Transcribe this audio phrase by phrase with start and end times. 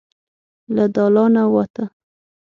[0.75, 1.85] له دالانه ووته.